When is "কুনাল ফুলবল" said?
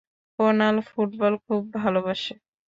0.39-1.33